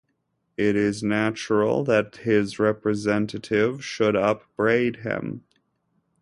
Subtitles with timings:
[0.57, 5.43] It is natural that his representative should upbraid him.